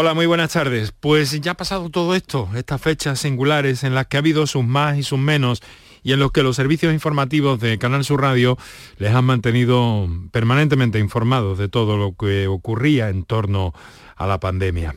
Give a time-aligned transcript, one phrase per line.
[0.00, 0.92] Hola, muy buenas tardes.
[0.92, 4.64] Pues ya ha pasado todo esto, estas fechas singulares en las que ha habido sus
[4.64, 5.60] más y sus menos
[6.04, 8.56] y en los que los servicios informativos de Canal Sur Radio
[8.98, 13.74] les han mantenido permanentemente informados de todo lo que ocurría en torno
[14.14, 14.94] a la pandemia.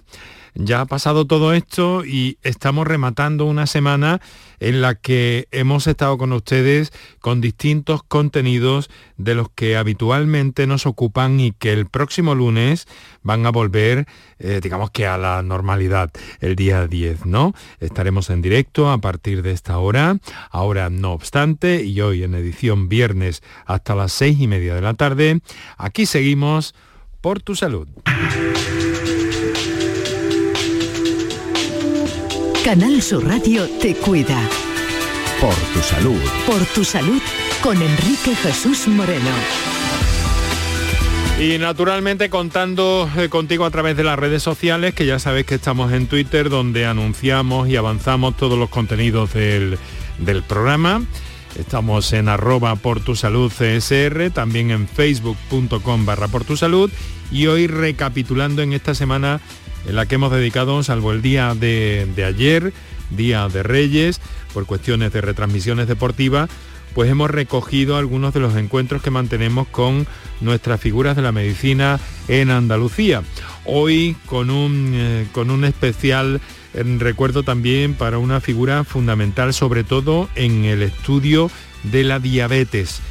[0.54, 4.20] Ya ha pasado todo esto y estamos rematando una semana
[4.60, 10.86] en la que hemos estado con ustedes con distintos contenidos de los que habitualmente nos
[10.86, 12.88] ocupan y que el próximo lunes
[13.24, 14.06] van a volver,
[14.40, 17.54] eh, digamos que a la normalidad, el día 10, ¿no?
[17.80, 20.18] Estaremos en directo a partir de esta hora,
[20.50, 24.96] ahora no obstante, y hoy en edición viernes hasta las seis y media de la
[24.96, 25.40] tarde,
[25.78, 26.76] aquí seguimos
[27.22, 27.88] por tu salud.
[32.64, 34.40] Canal Sur Radio te cuida.
[35.40, 36.22] Por tu salud.
[36.46, 37.20] Por tu salud
[37.64, 39.32] con Enrique Jesús Moreno.
[41.40, 45.56] Y naturalmente contando eh, contigo a través de las redes sociales, que ya sabes que
[45.56, 49.80] estamos en Twitter, donde anunciamos y avanzamos todos los contenidos del,
[50.20, 51.02] del programa.
[51.58, 56.92] Estamos en arroba por tu salud CSR, también en facebook.com barra por tu salud
[57.32, 59.42] y hoy recapitulando en esta semana
[59.88, 62.74] en la que hemos dedicado, salvo el día de, ayer,
[63.10, 64.22] Día de Reyes,
[64.54, 66.50] por cuestiones de retransmisiones deportivas,
[66.94, 70.08] pues hemos recogido algunos de los encuentros que mantenemos con
[70.42, 73.24] nuestras figuras de la medicina en Andalucía.
[73.66, 76.42] Hoy con un, eh, con un especial
[76.74, 81.50] eh, recuerdo también para una figura fundamental, sobre todo en el estudio
[81.84, 83.02] de la diabetes.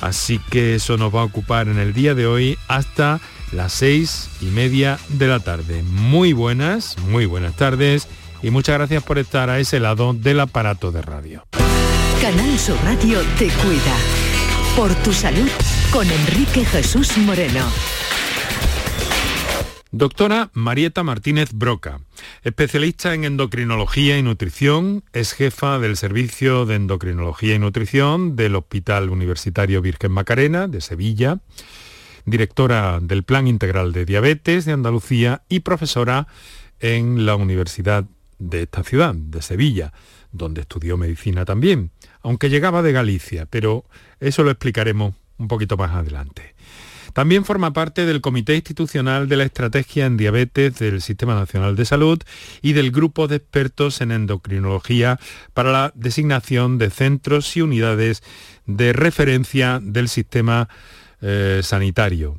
[0.00, 3.20] Así que eso nos va a ocupar en el día de hoy hasta
[3.52, 5.82] las seis y media de la tarde.
[5.82, 8.08] Muy buenas, muy buenas tardes
[8.42, 11.46] y muchas gracias por estar a ese lado del aparato de radio.
[12.20, 13.96] Canal Sur Radio te cuida.
[14.76, 15.48] Por tu salud
[15.92, 17.64] con Enrique Jesús Moreno.
[19.92, 22.00] Doctora Marieta Martínez Broca,
[22.44, 29.10] especialista en endocrinología y nutrición, es jefa del Servicio de Endocrinología y Nutrición del Hospital
[29.10, 31.40] Universitario Virgen Macarena de Sevilla
[32.24, 36.26] directora del Plan Integral de Diabetes de Andalucía y profesora
[36.80, 38.04] en la Universidad
[38.38, 39.92] de esta ciudad, de Sevilla,
[40.32, 41.90] donde estudió medicina también,
[42.22, 43.84] aunque llegaba de Galicia, pero
[44.20, 46.54] eso lo explicaremos un poquito más adelante.
[47.12, 51.84] También forma parte del Comité Institucional de la Estrategia en Diabetes del Sistema Nacional de
[51.84, 52.22] Salud
[52.62, 55.18] y del Grupo de Expertos en Endocrinología
[55.52, 58.22] para la designación de centros y unidades
[58.66, 60.68] de referencia del sistema
[61.22, 62.38] eh, sanitario.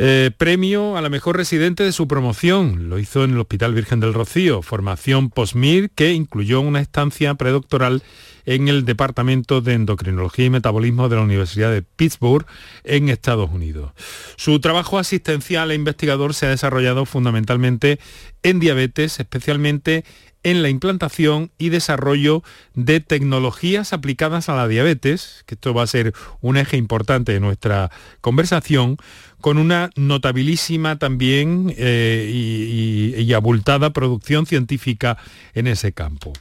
[0.00, 2.88] Eh, premio a la mejor residente de su promoción.
[2.88, 4.62] Lo hizo en el Hospital Virgen del Rocío.
[4.62, 8.04] Formación POSMIR que incluyó una estancia predoctoral
[8.48, 12.46] en el Departamento de Endocrinología y Metabolismo de la Universidad de Pittsburgh
[12.82, 13.92] en Estados Unidos.
[14.36, 18.00] Su trabajo asistencial e investigador se ha desarrollado fundamentalmente
[18.42, 20.06] en diabetes, especialmente
[20.44, 22.42] en la implantación y desarrollo
[22.72, 27.40] de tecnologías aplicadas a la diabetes, que esto va a ser un eje importante de
[27.40, 27.90] nuestra
[28.22, 28.96] conversación,
[29.40, 35.16] con una notabilísima también eh, y, abultada producción científica
[35.54, 36.32] en ese campo.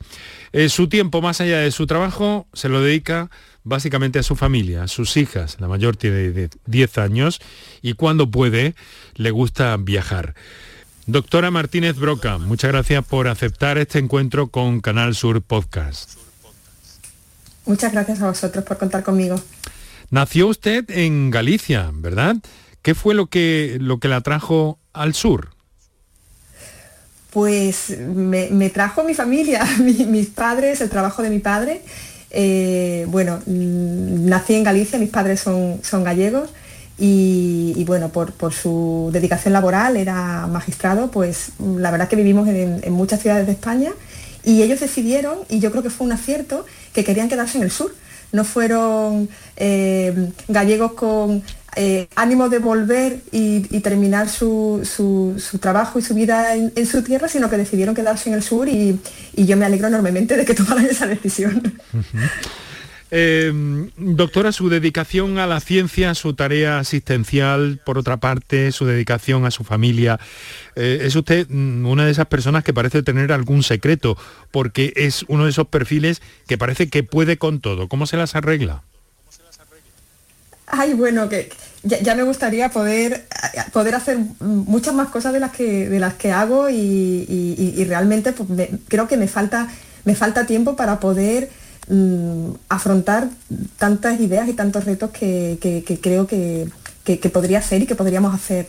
[0.52, 3.30] Eh, su tiempo, más allá de su trabajo, se lo dedica
[3.64, 5.58] básicamente a su familia, a sus hijas.
[5.60, 7.40] La mayor tiene 10 años
[7.82, 8.74] y cuando puede
[9.16, 10.34] le gusta viajar.
[11.06, 16.18] Doctora Martínez Broca, muchas gracias por aceptar este encuentro con Canal Sur Podcast.
[17.66, 19.40] Muchas gracias a vosotros por contar conmigo.
[20.10, 22.38] Nació usted en Galicia, ¿verdad?
[22.88, 25.50] ¿Qué fue lo que, lo que la trajo al sur?
[27.32, 31.82] Pues me, trajo mi familia, mis padres, el trabajo de mi padre.
[32.32, 36.50] Eh, bueno, mm, nací en Galicia, mis padres son, son gallegos
[36.98, 43.22] y, bueno, por, su dedicación laboral, era magistrado, pues la verdad que vivimos en, muchas
[43.22, 43.92] ciudades de España
[44.46, 47.72] y ellos decidieron, y yo creo que fue un acierto, que querían quedarse en el
[47.72, 47.94] sur.
[48.32, 51.44] No fueron eh, gallegos con
[51.80, 54.82] eh, ánimo de volver y, terminar su,
[55.62, 59.00] trabajo y su vida en, su tierra, sino que decidieron quedarse en el sur y,
[59.36, 61.74] yo me alegro enormemente de que tomaran esa decisión.
[63.10, 63.54] Eh,
[63.96, 69.52] doctora, su dedicación a la ciencia, su tarea asistencial, por otra parte, su dedicación a
[69.52, 70.20] su familia,
[70.76, 74.18] eh, es usted mm, una de esas personas que parece tener algún secreto,
[74.52, 77.88] porque es uno de esos perfiles que parece que puede con todo.
[77.88, 78.84] ¿Cómo se las arregla?
[80.68, 81.50] Ay, bueno, que
[81.84, 83.26] ya, me gustaría poder,
[83.72, 88.70] poder hacer muchas más cosas de las que, de las que hago y, realmente pues,
[88.88, 89.70] creo que me falta,
[90.04, 91.50] me falta tiempo para poder
[91.90, 93.30] Mm, afrontar
[93.78, 95.58] tantas ideas y tantos retos que,
[96.02, 96.70] creo que,
[97.32, 98.68] podría hacer y que podríamos hacer.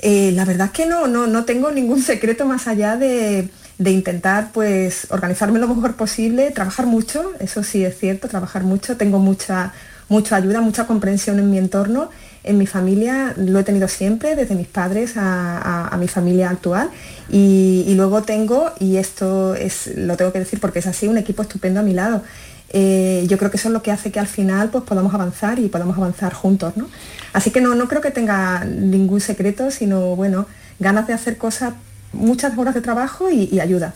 [0.00, 3.48] Eh, la verdad es que no, no, no tengo ningún secreto más allá de,
[3.78, 8.96] de intentar pues organizarme lo mejor posible, trabajar mucho, eso sí es cierto, trabajar mucho,
[8.96, 9.72] tengo mucha,
[10.08, 12.10] mucha ayuda, mucha comprensión en mi entorno,
[12.44, 16.90] en mi familia, lo he tenido siempre, desde mis padres a, mi familia actual,
[17.30, 21.42] y, luego tengo, y esto es, lo tengo que decir porque es así, un equipo
[21.42, 22.22] estupendo a mi lado.
[22.70, 25.58] Eh, yo creo que eso es lo que hace que al final pues, podamos avanzar
[25.58, 26.76] y podamos avanzar juntos.
[26.76, 26.88] ¿no?
[27.32, 30.46] Así que no, no creo que tenga ningún secreto, sino bueno,
[30.78, 31.74] ganas de hacer cosas
[32.12, 33.94] muchas horas de trabajo y, ayuda.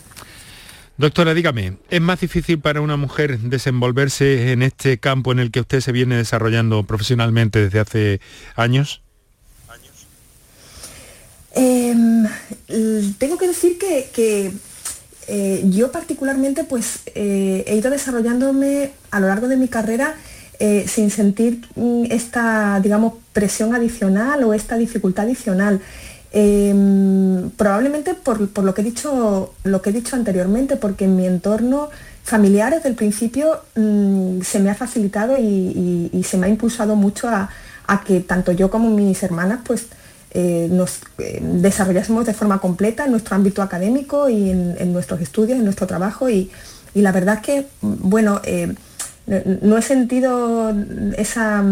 [0.99, 5.61] Doctora, dígame, ¿es más difícil para una mujer desenvolverse en este campo en el que
[5.61, 8.21] usted se viene desarrollando profesionalmente desde hace
[8.57, 9.03] años?
[11.55, 12.27] Em,
[13.19, 14.53] tengo que decir que,
[15.29, 20.17] eh, yo particularmente pues eh, he ido desarrollándome a lo largo de mi carrera
[20.59, 25.81] eh, sin sentir mm, esta, digamos, presión adicional o esta dificultad adicional.
[26.35, 31.27] Em, probablemente por, lo, que he dicho, lo que he dicho anteriormente, porque en mi
[31.27, 31.91] entorno
[32.25, 37.29] familiar desde el principio mm, se me ha facilitado y, se me ha impulsado mucho
[37.29, 37.51] a,
[38.07, 39.89] que tanto yo como mis hermanas pues
[40.31, 45.59] eh, nos eh, desarrollásemos de forma completa en nuestro ámbito académico y en, nuestros estudios,
[45.59, 46.31] en nuestro trabajo.
[46.31, 46.51] Y,
[46.95, 48.75] la verdad es que, bueno, eh,
[49.27, 50.75] no he sentido
[51.17, 51.63] esa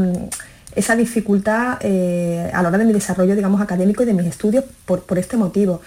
[0.75, 4.65] esa dificultad eh, a la hora de mi desarrollo, digamos, académico y de mis estudios
[4.85, 5.81] por, este motivo.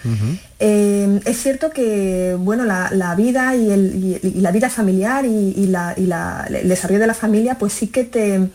[0.58, 7.06] Eh, es cierto que, bueno, la, vida y, la vida familiar y, el desarrollo de
[7.06, 8.48] la familia, pues sí que te,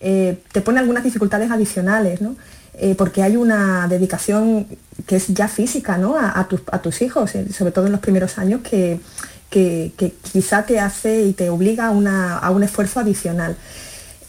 [0.00, 2.36] eh, te pone algunas dificultades adicionales, ¿no?
[2.98, 4.66] porque hay una dedicación
[5.06, 6.16] que es ya física, ¿no?
[6.18, 6.48] A,
[6.82, 8.98] tus hijos, sobre todo en los primeros años, que,
[10.32, 13.56] quizá te hace y te obliga a un esfuerzo adicional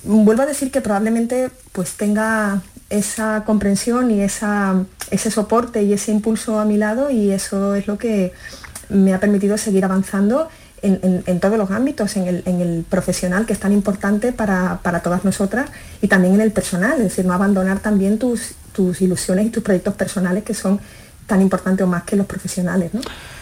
[0.05, 6.59] vuelvo a decir que probablemente pues tenga esa comprensión y ese soporte y ese impulso
[6.59, 8.33] a mi lado y eso es lo que
[8.89, 10.49] me ha permitido seguir avanzando
[10.81, 15.69] en, todos los ámbitos, en el, profesional que es tan importante para, todas nosotras
[16.01, 19.63] y también en el personal, es decir, no abandonar también tus, tus ilusiones y tus
[19.63, 20.79] proyectos personales que son
[21.25, 22.91] tan importantes o más que los profesionales.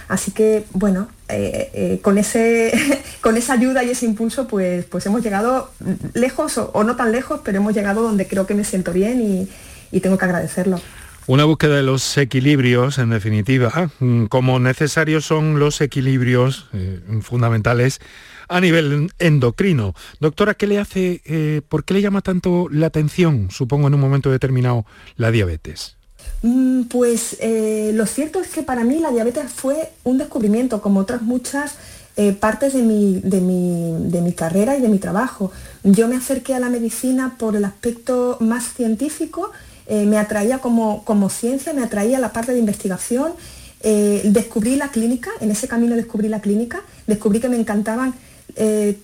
[0.07, 2.71] Así que, bueno, eh, eh, con, ese,
[3.21, 5.71] con esa ayuda y ese impulso, pues, pues hemos llegado
[6.13, 9.99] lejos o, no tan lejos, pero hemos llegado donde creo que me siento bien y,
[9.99, 10.81] tengo que agradecerlo.
[11.27, 13.91] Una búsqueda de los equilibrios, en definitiva,
[14.27, 18.01] como necesarios son los equilibrios eh, fundamentales
[18.49, 19.93] a nivel endocrino.
[20.19, 24.31] Doctora, ¿qué le hace, por qué le llama tanto la atención, supongo, en un momento
[24.31, 24.85] determinado,
[25.15, 25.95] la diabetes?
[26.43, 30.99] Mm, pues eh, lo cierto es que para mí la diabetes fue un descubrimiento, como
[30.99, 31.75] otras muchas
[32.17, 35.51] eh, partes de mi, carrera y de mi trabajo.
[35.83, 39.51] Yo me acerqué a la medicina por el aspecto más científico,
[39.87, 43.33] eh, me atraía como, ciencia, me atraía la parte de investigación,
[43.81, 48.13] descubrí la clínica, en ese camino descubrí la clínica, descubrí que me encantaban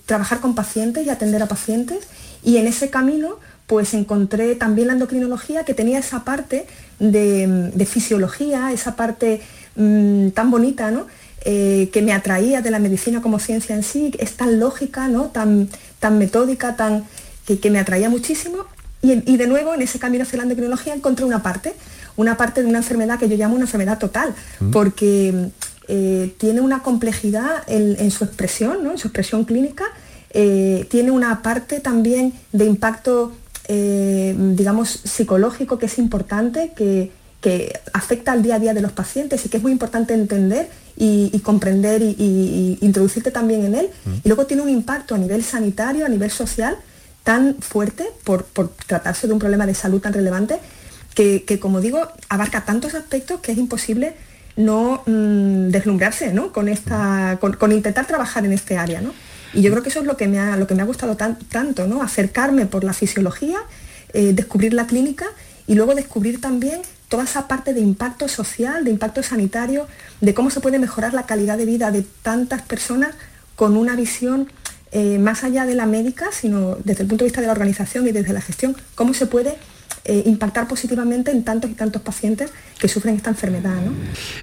[0.06, 2.06] trabajar con pacientes y atender a pacientes
[2.42, 3.36] y en ese camino
[3.70, 6.66] pues encontré también la endocrinología que tenía esa parte
[6.98, 9.42] de, fisiología, esa parte
[9.76, 11.06] mm, tan bonita, ¿no?
[11.44, 15.26] Eh, que me atraía de la medicina como ciencia en sí, es tan lógica, ¿no?
[15.26, 15.68] tan,
[16.00, 17.04] tan metódica, tan,
[17.46, 18.66] que, me atraía muchísimo.
[19.02, 21.72] Y, de nuevo, en ese camino hacia la endocrinología encontré una parte,
[22.16, 24.72] una parte de una enfermedad que yo llamo una enfermedad total, mm.
[24.72, 25.50] porque
[25.86, 28.90] eh, tiene una complejidad en, su expresión, ¿no?
[28.90, 29.84] en su expresión clínica,
[30.30, 33.32] eh, tiene una parte también de impacto
[33.72, 37.12] eh, digamos, psicológico que es importante, que,
[37.92, 41.38] afecta al día a día de los pacientes y que es muy importante entender y,
[41.38, 43.90] comprender y, introducirte también en él.
[44.04, 44.14] Mm.
[44.24, 46.76] Y luego tiene un impacto a nivel sanitario, a nivel social,
[47.22, 48.44] tan fuerte por,
[48.86, 50.58] tratarse de un problema de salud tan relevante,
[51.14, 54.14] que, como digo, abarca tantos aspectos que es imposible
[54.56, 59.00] no mm, deslumbrarse Con, esta, con, con, intentar trabajar en este área.
[59.00, 59.12] ¿no?
[59.52, 61.16] Y yo creo que eso es lo que me ha, lo que me ha gustado
[61.16, 62.02] tanto, ¿no?
[62.02, 63.58] Acercarme por la fisiología,
[64.12, 65.26] eh, descubrir la clínica
[65.66, 69.88] y luego descubrir también toda esa parte de impacto social, de impacto sanitario,
[70.20, 73.14] de cómo se puede mejorar la calidad de vida de tantas personas
[73.56, 74.50] con una visión
[74.92, 78.06] eh, más allá de la médica, sino desde el punto de vista de la organización
[78.06, 79.56] y desde la gestión, cómo se puede
[80.10, 82.50] eh, impactar positivamente en tantos y tantos pacientes
[82.80, 83.76] que sufren esta enfermedad.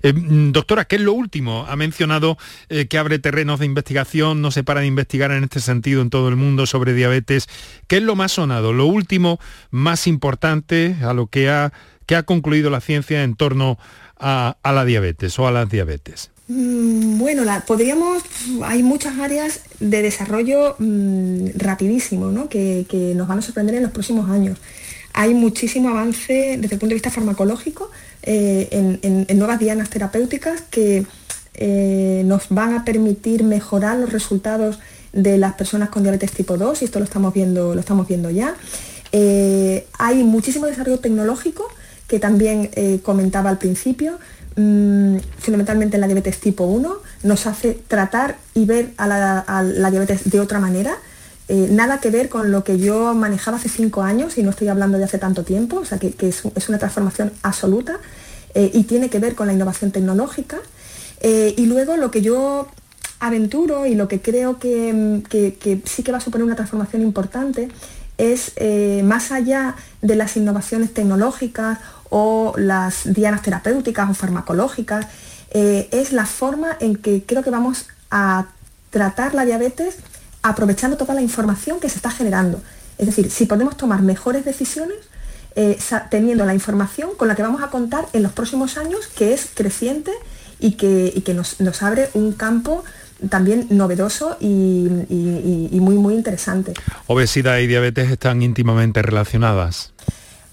[0.01, 1.65] Eh, mm, doctora, ¿qué es lo último?
[1.67, 2.37] Ha mencionado
[2.69, 6.09] eh, que abre terrenos de investigación, no se para de investigar en este sentido en
[6.09, 7.49] todo el mundo sobre diabetes.
[7.87, 8.71] ¿Qué es lo más sonado?
[8.71, 11.73] Lo último, más importante a lo que ha,
[12.05, 13.77] que ha concluido la ciencia en torno
[14.17, 16.31] a, la diabetes o a las diabetes.
[16.47, 18.23] Mm, bueno, podríamos,
[18.63, 22.47] hay muchas áreas de desarrollo mm, rapidísimo ¿no?
[22.47, 24.57] que, que, nos van a sorprender en los próximos años.
[25.17, 27.91] Hay muchísimo avance desde el punto de vista farmacológico
[28.23, 31.05] en, en, nuevas dianas terapéuticas que
[32.23, 34.79] nos van a permitir mejorar los resultados
[35.13, 38.29] de las personas con diabetes tipo 2 y esto lo estamos viendo, lo estamos viendo
[38.29, 38.55] ya.
[39.11, 41.67] hay muchísimo desarrollo tecnológico
[42.07, 42.69] que también
[43.03, 44.19] comentaba al principio,
[44.57, 50.31] Mm, fundamentalmente en la diabetes tipo 1, nos hace tratar y ver a la, diabetes
[50.31, 50.97] de otra manera.
[51.49, 54.67] Eh, nada que ver con lo que yo manejaba hace cinco años y no estoy
[54.67, 57.99] hablando de hace tanto tiempo, o sea que, es, una transformación absoluta
[58.53, 60.57] eh, y tiene que ver con la innovación tecnológica.
[61.21, 62.67] Eh, y luego lo que yo
[63.19, 67.69] aventuro y lo que creo que, sí que va a suponer una transformación importante
[68.17, 68.53] es
[69.03, 75.07] más allá de las innovaciones tecnológicas o las dianas terapéuticas o farmacológicas,
[75.51, 78.47] es la forma en que creo que vamos a
[78.89, 79.97] tratar la diabetes
[80.49, 82.61] aprovechando toda la información que se está generando.
[82.97, 84.97] Es decir, si podemos tomar mejores decisiones
[85.55, 85.77] eh,
[86.09, 89.49] teniendo la información con la que vamos a contar en los próximos años, que es
[89.53, 90.11] creciente
[90.59, 92.83] y que, que nos, abre un campo
[93.29, 96.73] también novedoso y, y, muy, muy interesante.
[97.07, 99.93] ¿Obesidad y diabetes están íntimamente relacionadas?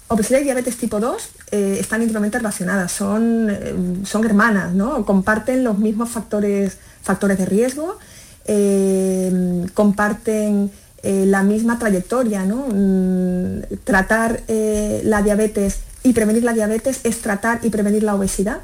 [0.07, 3.75] Obesidad y diabetes tipo 2 eh, están íntimamente relacionadas, son, eh,
[4.05, 5.05] son hermanas, ¿no?
[5.05, 7.97] comparten los mismos factores, factores de riesgo,
[8.45, 10.71] eh, comparten
[11.03, 12.45] la misma trayectoria.
[12.45, 12.67] ¿no?
[12.67, 18.61] Mm, tratar la diabetes y prevenir la diabetes es tratar y prevenir la obesidad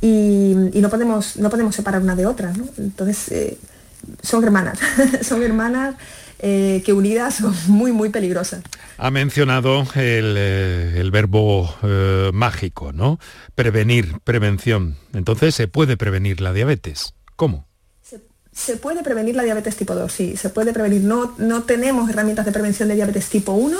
[0.00, 2.52] y, no, podemos, no podemos separar una de otra.
[2.52, 2.64] ¿no?
[2.78, 3.56] Entonces,
[4.22, 4.78] son hermanas,
[5.22, 5.96] son hermanas
[6.42, 8.62] eh, que unidas son muy, muy peligrosas.
[8.96, 13.18] Ha mencionado el, eh, verbo eh, mágico, ¿no?
[13.54, 14.96] Prevenir, prevención.
[15.12, 17.14] Entonces, ¿se puede prevenir la diabetes?
[17.36, 17.66] ¿Cómo?
[18.52, 21.02] Se, puede prevenir la diabetes tipo 2, sí, se puede prevenir.
[21.02, 23.78] No, no tenemos herramientas de prevención de diabetes tipo 1,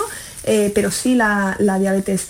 [0.73, 2.27] pero sí la, diabetes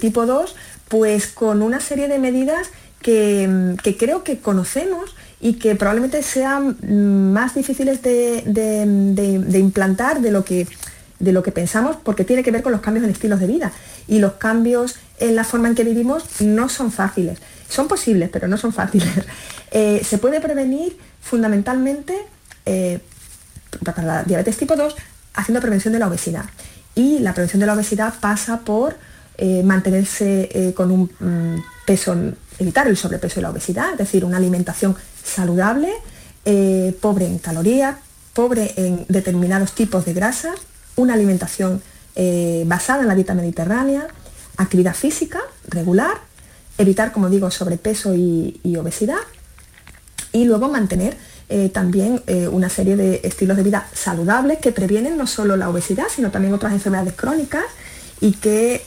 [0.00, 0.56] tipo 2,
[0.88, 2.68] pues con una serie de medidas
[3.00, 8.42] que, que creo que conocemos y que probablemente sean mm, más difíciles de,
[9.58, 10.66] implantar de lo, que,
[11.18, 13.72] de lo que pensamos porque tiene que ver con los cambios en estilos de vida
[14.06, 17.38] y los cambios en la forma en que vivimos no son fáciles.
[17.68, 19.08] Son posibles, pero no son fáciles.
[19.70, 22.16] Eh, se puede prevenir fundamentalmente
[22.64, 23.00] eh,
[23.84, 24.96] para la diabetes tipo 2
[25.34, 26.46] haciendo prevención de la obesidad.
[26.94, 28.96] Y la prevención de la obesidad pasa por
[29.36, 32.16] eh, mantenerse con un mm, peso,
[32.58, 35.92] evitar el sobrepeso y la obesidad, es decir, una alimentación saludable,
[37.02, 37.96] pobre en calorías,
[38.32, 40.58] pobre en determinados tipos de grasas,
[40.96, 41.82] una alimentación
[42.64, 44.08] basada en la dieta mediterránea,
[44.56, 46.27] actividad física regular,
[46.78, 49.18] evitar, como digo, sobrepeso y, obesidad
[50.32, 51.16] y luego mantener
[51.48, 56.06] eh, también una serie de estilos de vida saludables que previenen no solo la obesidad,
[56.14, 57.64] sino también otras enfermedades crónicas
[58.20, 58.82] y que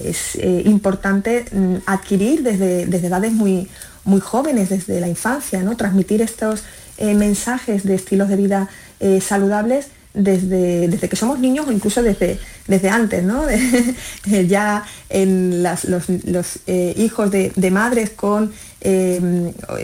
[0.00, 3.68] es importante mm, adquirir desde, desde edades muy,
[4.06, 5.76] muy jóvenes, desde la infancia, ¿no?
[5.76, 6.62] transmitir estos
[6.96, 8.68] eh, mensajes de estilos de vida
[9.00, 13.44] eh, saludables desde, desde, que somos niños o incluso desde, desde antes, ¿no?
[14.48, 18.52] ya en los, eh, hijos de, madres con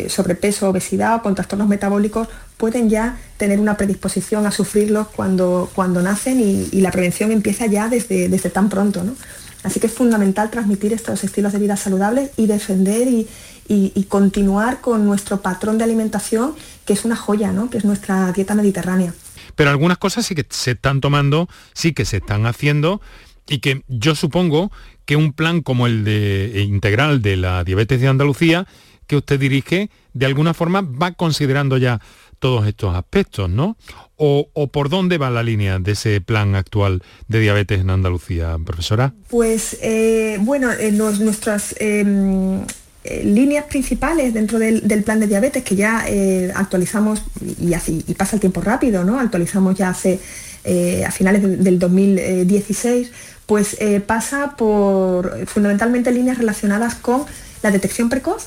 [0.08, 2.28] sobrepeso, obesidad o con trastornos metabólicos
[2.62, 7.88] pueden ya tener una predisposición a sufrirlos cuando, cuando nacen y, la prevención empieza ya
[7.88, 9.02] desde, desde tan pronto.
[9.02, 9.16] ¿no?
[9.64, 13.28] Así que es fundamental transmitir estos estilos de vida saludables y defender y,
[13.66, 17.68] y, continuar con nuestro patrón de alimentación, que es una joya, ¿no?
[17.68, 19.12] que es nuestra dieta mediterránea.
[19.54, 23.00] Pero algunas cosas sí que se están tomando, sí que se están haciendo
[23.48, 24.70] y que yo supongo
[25.04, 28.66] que un plan como el de e integral de la diabetes de Andalucía
[29.06, 32.00] que usted dirige, de alguna forma va considerando ya
[32.38, 33.76] todos estos aspectos, ¿no?
[34.16, 39.14] O, por dónde va la línea de ese plan actual de diabetes en Andalucía, profesora?
[39.28, 42.64] Pues eh, bueno, en nuestras em,
[43.04, 47.24] eh, líneas principales dentro del, plan de diabetes que ya eh, actualizamos
[47.60, 49.18] y, así, y pasa el tiempo rápido, ¿no?
[49.18, 50.20] Actualizamos ya hace
[50.62, 53.10] eh, a finales del 2016,
[53.46, 57.24] pues pasa por fundamentalmente líneas relacionadas con
[57.62, 58.46] la detección precoz,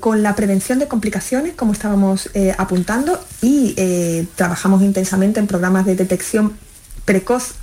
[0.00, 3.76] con la prevención de complicaciones, como estábamos apuntando, y
[4.34, 6.54] trabajamos intensamente en programas de detección
[7.04, 7.54] precoz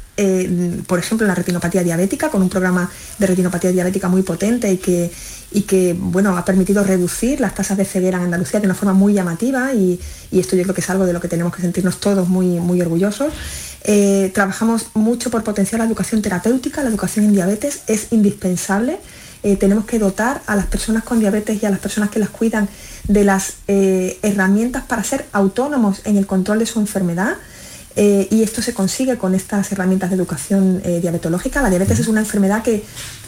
[0.87, 5.11] por ejemplo, la retinopatía diabética, con un programa de retinopatía diabética muy potente y que,
[5.51, 8.93] y que bueno, ha permitido reducir las tasas de ceguera en Andalucía de una forma
[8.93, 9.99] muy llamativa y,
[10.31, 12.81] esto yo creo que es algo de lo que tenemos que sentirnos todos muy, muy
[12.81, 13.33] orgullosos.
[13.83, 18.99] Eh, trabajamos mucho por potenciar la educación terapéutica, la educación en diabetes es indispensable.
[19.43, 22.29] Eh, tenemos que dotar a las personas con diabetes y a las personas que las
[22.29, 22.67] cuidan
[23.07, 27.35] de las eh, herramientas para ser autónomos en el control de su enfermedad.
[27.97, 31.61] Y esto se consigue con estas herramientas de educación diabetológica.
[31.61, 32.83] La diabetes es una enfermedad que,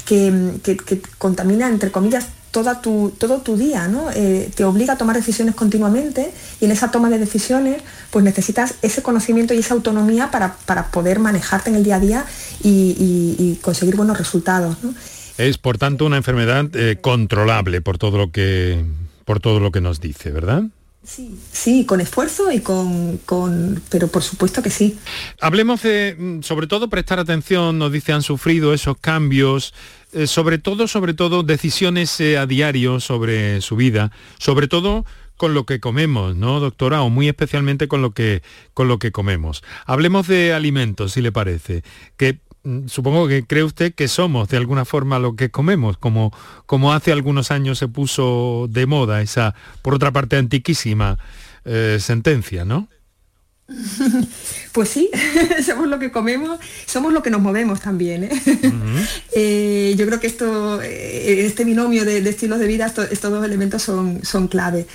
[0.05, 4.09] que, contamina, entre comillas, toda tu, todo tu día, ¿no?
[4.11, 8.75] Eh, te obliga a tomar decisiones continuamente y en esa toma de decisiones pues necesitas
[8.81, 10.55] ese conocimiento y esa autonomía para,
[10.91, 12.25] poder manejarte en el día a día
[12.63, 14.77] y, conseguir buenos resultados.
[15.37, 18.83] Es por tanto una enfermedad eh, controlable por todo lo que
[19.25, 20.63] por todo lo que nos dice, ¿verdad?
[21.03, 24.99] Sí, sí, con esfuerzo y con, con, pero por supuesto que sí.
[25.39, 29.73] Hablemos de, mm, sobre todo, prestar atención, nos dice, han sufrido esos cambios,
[30.11, 35.05] eh, sobre todo, sobre todo, decisiones eh, a diario sobre su vida, sobre todo
[35.37, 37.01] con lo que comemos, ¿no, doctora?
[37.01, 39.63] O muy especialmente con lo que, con lo que comemos.
[39.85, 41.81] Hablemos de alimentos, si le parece,
[42.17, 42.39] que
[42.87, 46.33] supongo que cree usted que somos de alguna forma lo que comemos, como,
[46.65, 51.17] como hace algunos años se puso de moda esa, por otra parte, antiquísima
[51.65, 52.87] eh, sentencia, ¿no?
[54.71, 55.09] Pues sí,
[55.65, 58.25] somos lo que comemos, somos lo que nos movemos también.
[58.25, 58.29] ¿eh?
[59.31, 64.23] Eh, yo creo que esto, este binomio de, estilos de vida, estos, dos elementos son,
[64.23, 64.85] son clave.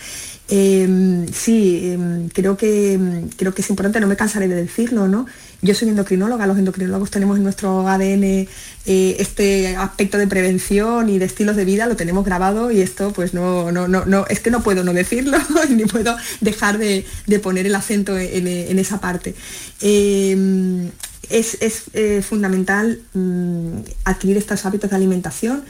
[0.47, 2.99] Em, sí, em, creo, que,
[3.37, 5.27] creo que es importante, no me cansaré de decirlo, ¿no?
[5.63, 11.19] Yo soy endocrinóloga, los endocrinólogos tenemos en nuestro ADN eh, este aspecto de prevención y
[11.19, 14.51] de estilos de vida, lo tenemos grabado y esto pues no, no, no, es que
[14.51, 15.39] no puedo no decirlo
[15.71, 17.07] ni puedo dejar de,
[17.43, 19.35] poner el acento en, esa parte.
[19.81, 20.91] Em,
[21.31, 21.57] es,
[21.95, 25.65] eh, fundamental mm, adquirir estos hábitos de alimentación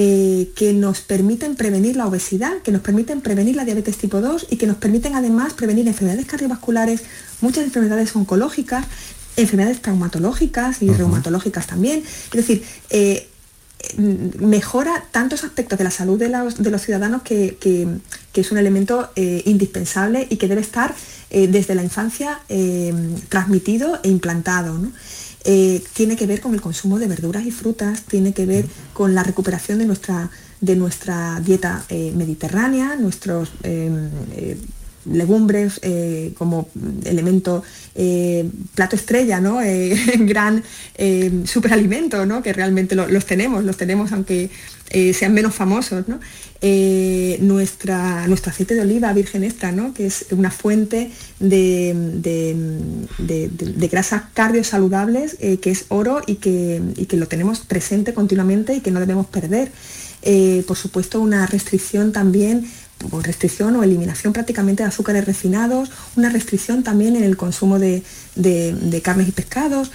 [0.00, 4.46] eh, que nos permiten prevenir la obesidad, que nos permiten prevenir la diabetes tipo 2
[4.48, 7.02] y que nos permiten además prevenir enfermedades cardiovasculares,
[7.40, 8.86] muchas enfermedades oncológicas,
[9.34, 12.04] enfermedades traumatológicas y reumatológicas también.
[12.26, 13.26] Es decir, eh,
[14.38, 17.56] mejora tantos aspectos de la salud de los, ciudadanos que,
[18.34, 20.94] es un elemento eh, indispensable y que debe estar
[21.28, 22.40] desde la infancia
[23.28, 24.78] transmitido e implantado.
[25.50, 29.14] Eh, tiene que ver con el consumo de verduras y frutas, tiene que ver con
[29.14, 34.58] la recuperación de nuestra, de nuestra dieta eh, mediterránea, nuestros em, eh,
[35.12, 35.80] legumbres
[36.34, 36.68] como
[37.04, 37.62] elemento
[38.74, 39.58] plato estrella, ¿no?
[40.20, 40.62] gran
[41.44, 42.42] superalimento, ¿no?
[42.42, 44.50] que realmente los tenemos, los tenemos aunque
[45.12, 46.08] sean menos famosos.
[46.08, 46.20] ¿no?
[46.60, 49.94] Eh, nuestra, nuestro aceite de oliva virgen extra, ¿no?
[49.94, 57.16] que es una fuente de, de, grasas cardiosaludables, eh, que es oro y que, que,
[57.16, 59.70] lo tenemos presente continuamente y que no debemos perder.
[60.22, 62.68] Eh, por supuesto, una restricción también
[63.22, 68.02] restricción o eliminación prácticamente de azúcares refinados, una restricción también en el consumo de,
[69.02, 69.90] carnes y pescados,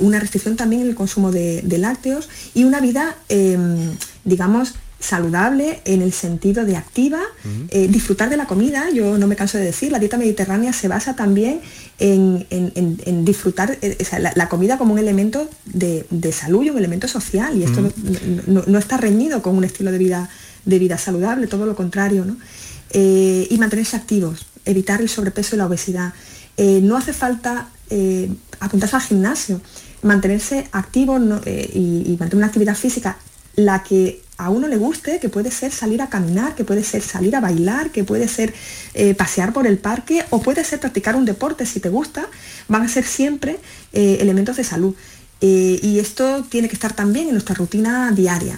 [0.00, 3.16] una restricción también en el consumo de, lácteos y una vida,
[4.24, 7.20] digamos, saludable en el sentido de activa,
[7.68, 10.86] eh, disfrutar de la comida, yo no me canso de decir, la dieta mediterránea se
[10.86, 11.60] basa también
[11.98, 13.98] en, disfrutar eh,
[14.34, 17.82] la, comida como un elemento de, salud y un elemento social, y esto
[18.46, 20.30] no, está reñido con un estilo de vida,
[20.64, 22.24] de vida saludable, todo lo contrario,
[22.90, 26.12] eh, y mantenerse activos, evitar el sobrepeso y la obesidad.
[26.58, 27.68] no hace falta
[28.60, 29.60] apuntarse al gimnasio,
[30.02, 33.16] mantenerse activo y, mantener una actividad física
[33.56, 37.02] la que a uno le guste, que puede ser salir a caminar, que puede ser
[37.02, 38.52] salir a bailar, que puede ser
[38.94, 42.26] eh, pasear por el parque o puede ser practicar un deporte si te gusta,
[42.66, 43.58] van a ser siempre
[43.92, 44.94] eh, elementos de salud.
[45.42, 48.56] Eh, y esto tiene que estar también en nuestra rutina diaria.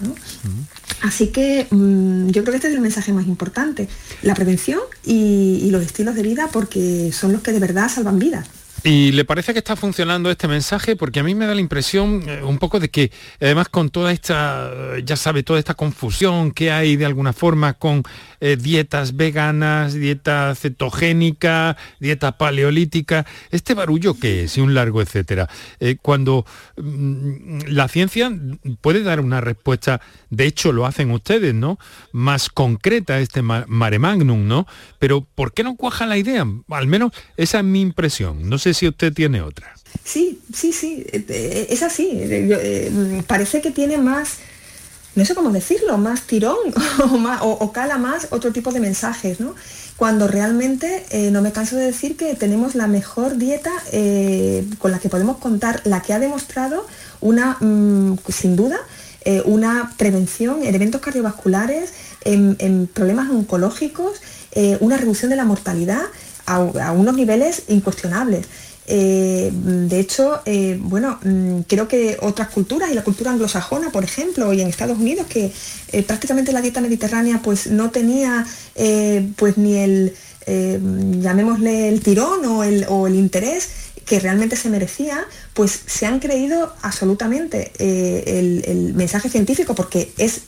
[1.01, 3.89] Así que mm, yo creo que este es el mensaje más importante,
[4.23, 8.47] la prevención y los estilos de vida porque son los que de verdad salvan vidas.
[8.87, 10.95] ¿Y le parece que está funcionando este mensaje?
[10.95, 14.13] Porque a mí me da la impresión eh, un poco de que además con toda
[14.13, 14.71] esta,
[15.03, 18.03] ya sabe, toda esta confusión que hay de alguna forma con
[18.47, 25.49] eh, dietas veganas, dieta cetogénica, dieta paleolítica, este barullo que es y un largo etcétera.
[25.81, 26.45] Eh, cuando
[26.77, 28.31] mm, la ciencia
[28.83, 31.79] puede dar una respuesta, de hecho lo hacen ustedes, ¿no?
[32.13, 34.67] Más concreta este mare magnum, ¿no?
[34.99, 36.47] Pero ¿por qué no cuaja la idea?
[36.69, 38.47] Al menos esa es mi impresión.
[38.51, 39.73] No sé si usted tiene otra.
[40.05, 42.21] Sí, sí, sí, eh, es así.
[43.27, 44.37] Parece que tiene más
[45.15, 46.57] no sé cómo decirlo, más tirón
[47.41, 49.55] o, cala más otro tipo de mensajes, ¿no?
[49.97, 54.91] Cuando realmente eh, no me canso de decir que tenemos la mejor dieta eh, con
[54.91, 56.87] la que podemos contar, la que ha demostrado
[57.21, 58.79] una, mm, sin duda,
[59.25, 61.93] eh, una prevención en eventos cardiovasculares,
[62.25, 64.21] en, problemas oncológicos,
[64.81, 66.03] una reducción de la mortalidad
[66.47, 68.47] a unos niveles incuestionables.
[68.87, 74.05] Eh, de hecho, eh, bueno, mm, creo que otras culturas y la cultura anglosajona, por
[74.05, 75.53] ejemplo, y en Estados Unidos, que
[75.93, 78.47] eh, prácticamente la dieta mediterránea pues no tenía
[79.37, 80.15] pues ni el
[80.47, 82.65] llamémosle el tirón o
[83.07, 83.69] el, interés
[84.05, 90.43] que realmente se merecía, pues se han creído absolutamente el, mensaje científico porque es,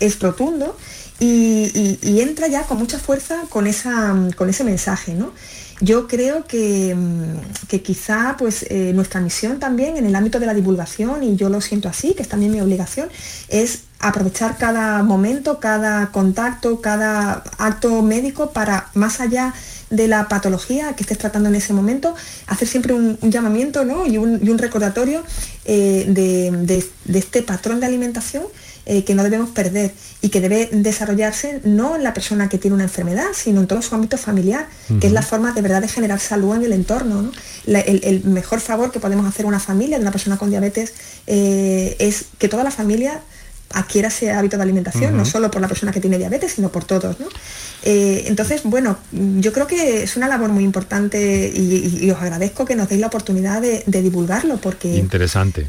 [0.00, 0.76] es rotundo
[1.18, 5.14] y, entra ya con mucha fuerza con, esa, con ese mensaje.
[5.14, 5.32] ¿no?
[5.80, 10.46] Yo creo que, mm, que quizá pues, eh, nuestra misión también en el ámbito de
[10.46, 13.08] la divulgación, y yo lo siento así, que es también mi obligación,
[13.48, 19.54] es aprovechar cada momento, cada contacto, cada acto médico para, más allá
[19.90, 22.14] de la patología que estés tratando en ese momento,
[22.46, 25.22] hacer siempre un, llamamiento y, un, recordatorio
[25.64, 28.44] eh, de este patrón de alimentación
[28.88, 32.76] eh, que no debemos perder y que debe desarrollarse no en la persona que tiene
[32.76, 34.68] una enfermedad, sino en todo su ámbito familiar,
[35.00, 37.32] que es la forma de verdad de generar salud en el entorno.
[37.66, 40.94] el, mejor favor que podemos hacer a una familia de una persona con diabetes
[41.26, 43.22] eh, es que toda la familia
[43.72, 46.84] adquiera ese hábito de alimentación, no solo por la persona que tiene diabetes, sino por
[46.84, 47.16] todos.
[47.82, 52.76] Eh, entonces, bueno, yo creo que es una labor muy importante y, os agradezco que
[52.76, 54.94] nos deis la oportunidad de, divulgarlo, porque...
[54.94, 55.66] Interesante.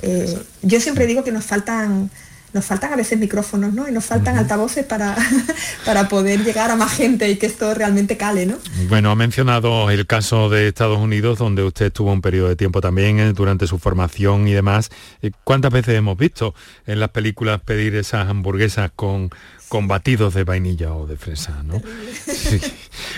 [0.62, 2.12] yo siempre digo que nos faltan
[2.53, 3.88] nos faltan a veces micrófonos, ¿no?
[3.88, 5.15] Y nos faltan altavoces para,
[5.86, 8.57] para poder llegar a más gente y que esto realmente cale, ¿no?
[8.89, 12.81] Bueno, ha mencionado el caso de Estados Unidos, donde usted estuvo un periodo de tiempo
[12.81, 14.89] también eh, durante su formación y demás.
[15.21, 16.55] Eh, ¿Cuántas veces hemos visto
[16.86, 19.29] en las películas pedir esas hamburguesas con,
[19.67, 21.81] con batidos de vainilla o de fresa, ¿no?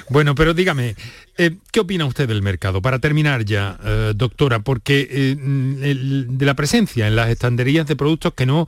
[0.10, 0.96] Bueno, pero dígame,
[1.38, 2.82] eh, ¿qué opina usted del mercado?
[2.82, 3.78] Para terminar ya,
[4.16, 8.68] doctora, porque de la presencia en las estanderías de productos que no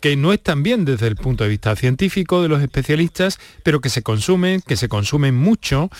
[0.00, 3.88] que no están bien desde el punto de vista científico de los especialistas, pero que
[3.88, 5.90] se consumen, que se consumen mucho.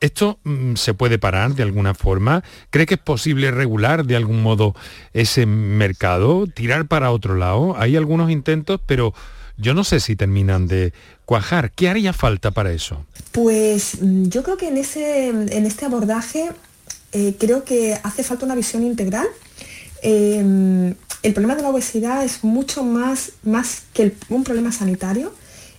[0.00, 2.42] ¿Esto mm, se puede parar de alguna forma?
[2.70, 4.74] ¿Cree que es posible regular de algún modo
[5.12, 7.76] ese mercado, tirar para otro lado?
[7.78, 9.12] Hay algunos intentos, pero
[9.58, 10.94] yo no sé si terminan de
[11.26, 11.70] cuajar.
[11.72, 13.04] ¿Qué haría falta para eso?
[13.32, 16.50] Pues mm, yo creo que en, ese, en este abordaje
[17.12, 19.26] eh, creo que hace falta una visión integral.
[20.02, 25.32] Eh, el problema de la obesidad es mucho más, más que un problema sanitario.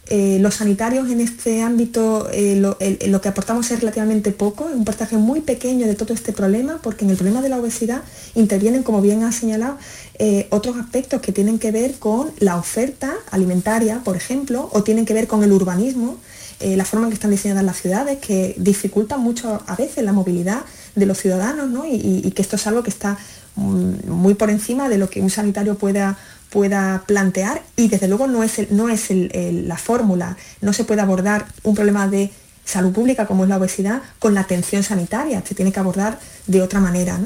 [0.07, 5.15] Eh, los sanitarios en este ámbito eh, lo, que aportamos es relativamente poco, un porcentaje
[5.15, 8.03] muy pequeño de todo este problema, porque en el problema de la obesidad
[8.35, 9.77] intervienen, como bien ha señalado,
[10.19, 15.05] eh, otros aspectos que tienen que ver con la oferta alimentaria, por ejemplo, o tienen
[15.05, 16.17] que ver con el urbanismo,
[16.59, 20.61] la forma en que están diseñadas las ciudades, que dificultan mucho a veces la movilidad
[20.95, 23.17] de los ciudadanos, y que esto es algo que está
[23.55, 26.17] muy por encima de lo que un sanitario pueda,
[26.49, 31.45] pueda plantear y desde luego no es, no es la fórmula, no se puede abordar
[31.63, 32.31] un problema de
[32.63, 36.61] salud pública como es la obesidad con la atención sanitaria, se tiene que abordar de
[36.61, 37.19] otra manera.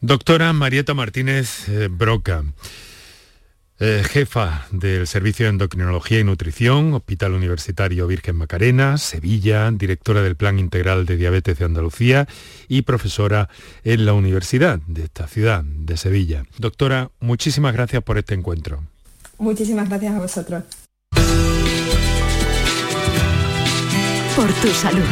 [0.00, 2.44] Doctora Marieta Martínez eh, Broca.
[3.78, 10.34] Eh, jefa del Servicio de Endocrinología y Nutrición, Hospital Universitario Virgen Macarena, Sevilla, directora del
[10.34, 12.26] Plan Integral de Diabetes de Andalucía
[12.68, 13.50] y profesora
[13.84, 16.44] en la Universidad de esta ciudad, de Sevilla.
[16.56, 18.82] Doctora, muchísimas gracias por este encuentro.
[19.36, 20.64] Muchísimas gracias a vosotros.
[24.34, 25.04] Por tu salud.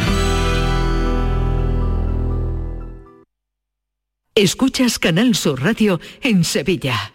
[4.33, 7.14] Escuchas Canal Sur Radio en Sevilla.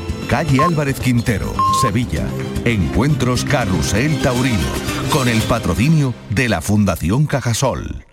[0.31, 2.25] Calle Álvarez Quintero, Sevilla.
[2.63, 4.59] Encuentros Carrusel Taurino,
[5.11, 8.05] con el patrocinio de la Fundación Cajasol.